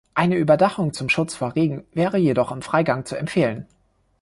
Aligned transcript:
Eine 0.15 0.33
Überdachung 0.37 0.93
zum 0.93 1.09
Schutz 1.09 1.35
vor 1.35 1.53
Regen, 1.53 1.85
wäre 1.93 2.17
jedoch 2.17 2.51
im 2.51 2.63
Freigang 2.63 3.05
zu 3.05 3.15
empfehlen. 3.15 3.67